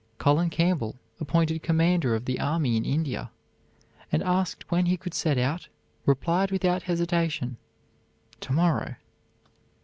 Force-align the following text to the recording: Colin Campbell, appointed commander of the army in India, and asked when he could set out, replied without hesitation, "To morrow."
Colin 0.17 0.49
Campbell, 0.49 0.95
appointed 1.19 1.61
commander 1.61 2.15
of 2.15 2.25
the 2.25 2.39
army 2.39 2.75
in 2.75 2.83
India, 2.83 3.29
and 4.11 4.23
asked 4.23 4.71
when 4.71 4.87
he 4.87 4.97
could 4.97 5.13
set 5.13 5.37
out, 5.37 5.67
replied 6.07 6.49
without 6.49 6.81
hesitation, 6.81 7.57
"To 8.39 8.51
morrow." 8.51 8.95